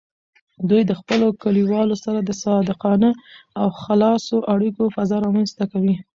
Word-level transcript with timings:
دوی 0.69 0.81
د 0.85 0.91
خپلو 0.99 1.27
کلیوالو 1.43 1.95
سره 2.05 2.19
د 2.21 2.31
صادقانه 2.43 3.11
او 3.61 3.67
خلاصو 3.83 4.37
اړیکو 4.53 4.83
فضا 4.95 5.17
رامینځته 5.25 5.63
کوي. 5.71 5.95